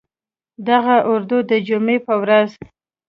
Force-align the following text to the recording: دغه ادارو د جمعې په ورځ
دغه 0.67 0.95
ادارو 1.11 1.39
د 1.49 1.51
جمعې 1.67 1.97
په 2.05 2.13
ورځ 2.21 2.49